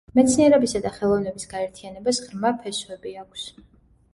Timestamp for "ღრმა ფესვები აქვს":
2.25-3.45